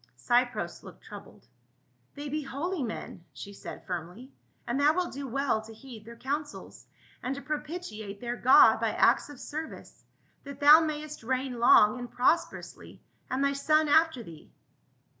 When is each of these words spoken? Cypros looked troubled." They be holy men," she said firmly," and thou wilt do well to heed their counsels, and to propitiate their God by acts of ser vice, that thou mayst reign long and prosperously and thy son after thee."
Cypros 0.17 0.81
looked 0.81 1.03
troubled." 1.03 1.45
They 2.15 2.27
be 2.27 2.41
holy 2.41 2.81
men," 2.81 3.23
she 3.33 3.53
said 3.53 3.85
firmly," 3.85 4.31
and 4.67 4.79
thou 4.79 4.95
wilt 4.95 5.13
do 5.13 5.27
well 5.27 5.61
to 5.61 5.75
heed 5.75 6.05
their 6.05 6.15
counsels, 6.15 6.87
and 7.21 7.35
to 7.35 7.41
propitiate 7.43 8.19
their 8.19 8.35
God 8.35 8.79
by 8.79 8.93
acts 8.93 9.29
of 9.29 9.39
ser 9.39 9.67
vice, 9.67 10.03
that 10.43 10.59
thou 10.59 10.79
mayst 10.81 11.21
reign 11.21 11.59
long 11.59 11.99
and 11.99 12.09
prosperously 12.09 12.99
and 13.29 13.43
thy 13.43 13.53
son 13.53 13.87
after 13.87 14.23
thee." 14.23 14.51